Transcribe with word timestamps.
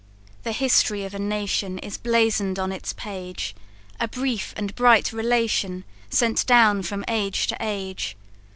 "The 0.41 0.51
hist'ry 0.51 1.05
of 1.05 1.13
a 1.13 1.19
nation 1.19 1.77
Is 1.77 1.99
blazon'd 1.99 2.57
on 2.57 2.71
its 2.71 2.91
page, 2.91 3.55
A 3.99 4.07
brief 4.07 4.51
and 4.57 4.73
bright 4.73 5.13
relation 5.13 5.83
Sent 6.09 6.43
down 6.47 6.81
from 6.81 7.05
age 7.07 7.45
to 7.45 7.57
age. 7.59 8.17